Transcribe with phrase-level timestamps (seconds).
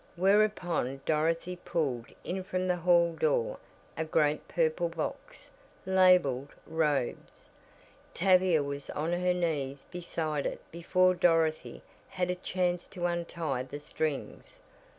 [0.15, 3.59] Whereupon Dorothy pulled in from the hall door
[3.95, 5.51] a great purple box
[5.85, 7.49] labeled "robes."
[8.15, 13.79] Tavia was on her knees beside it before Dorothy had a chance to untie the
[13.79, 14.59] strings.